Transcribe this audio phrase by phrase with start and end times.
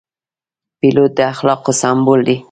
[0.79, 2.37] پیلوټ د اخلاقو سمبول دی.